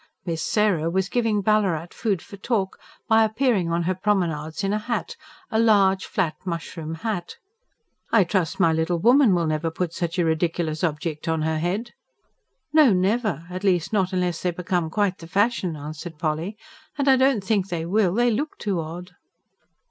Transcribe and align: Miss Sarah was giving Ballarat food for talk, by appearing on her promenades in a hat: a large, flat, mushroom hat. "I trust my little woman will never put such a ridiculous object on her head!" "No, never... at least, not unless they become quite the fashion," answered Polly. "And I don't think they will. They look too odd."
Miss 0.25 0.41
Sarah 0.41 0.89
was 0.89 1.09
giving 1.09 1.43
Ballarat 1.43 1.89
food 1.93 2.23
for 2.23 2.35
talk, 2.35 2.79
by 3.07 3.23
appearing 3.23 3.69
on 3.71 3.83
her 3.83 3.93
promenades 3.93 4.63
in 4.63 4.73
a 4.73 4.79
hat: 4.79 5.15
a 5.51 5.59
large, 5.59 6.05
flat, 6.07 6.33
mushroom 6.43 6.95
hat. 7.05 7.35
"I 8.11 8.23
trust 8.23 8.59
my 8.59 8.73
little 8.73 8.97
woman 8.97 9.35
will 9.35 9.45
never 9.45 9.69
put 9.69 9.93
such 9.93 10.17
a 10.17 10.25
ridiculous 10.25 10.83
object 10.83 11.27
on 11.27 11.43
her 11.43 11.59
head!" 11.59 11.91
"No, 12.73 12.91
never... 12.93 13.45
at 13.51 13.63
least, 13.63 13.93
not 13.93 14.11
unless 14.11 14.41
they 14.41 14.49
become 14.49 14.89
quite 14.89 15.19
the 15.19 15.27
fashion," 15.27 15.75
answered 15.75 16.17
Polly. 16.17 16.57
"And 16.97 17.07
I 17.07 17.15
don't 17.15 17.43
think 17.43 17.67
they 17.67 17.85
will. 17.85 18.15
They 18.15 18.31
look 18.31 18.57
too 18.57 18.79
odd." 18.79 19.11